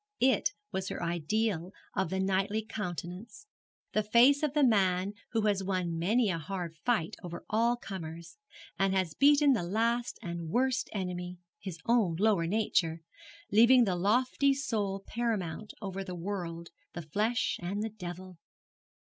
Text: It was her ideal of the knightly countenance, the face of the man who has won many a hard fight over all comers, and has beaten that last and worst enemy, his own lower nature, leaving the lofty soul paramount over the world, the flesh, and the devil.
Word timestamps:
It 0.21 0.49
was 0.71 0.89
her 0.89 1.03
ideal 1.03 1.73
of 1.93 2.09
the 2.09 2.19
knightly 2.19 2.63
countenance, 2.67 3.45
the 3.91 4.01
face 4.01 4.41
of 4.41 4.55
the 4.55 4.63
man 4.63 5.13
who 5.33 5.41
has 5.41 5.63
won 5.63 5.99
many 5.99 6.31
a 6.31 6.39
hard 6.39 6.75
fight 6.75 7.13
over 7.21 7.45
all 7.51 7.75
comers, 7.75 8.39
and 8.79 8.95
has 8.95 9.13
beaten 9.13 9.53
that 9.53 9.67
last 9.67 10.17
and 10.23 10.49
worst 10.49 10.89
enemy, 10.91 11.37
his 11.59 11.77
own 11.85 12.15
lower 12.15 12.47
nature, 12.47 13.01
leaving 13.51 13.83
the 13.83 13.95
lofty 13.95 14.55
soul 14.55 15.01
paramount 15.05 15.71
over 15.83 16.03
the 16.03 16.15
world, 16.15 16.69
the 16.93 17.03
flesh, 17.03 17.59
and 17.61 17.83
the 17.83 17.89
devil. 17.91 18.39